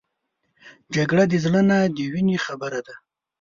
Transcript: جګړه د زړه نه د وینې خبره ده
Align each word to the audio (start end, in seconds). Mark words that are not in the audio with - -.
جګړه 0.95 1.23
د 1.31 1.33
زړه 1.43 1.61
نه 1.69 1.77
د 1.95 1.97
وینې 2.11 2.37
خبره 2.45 2.79
ده 2.87 2.95